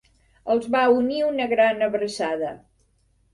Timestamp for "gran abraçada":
1.51-2.51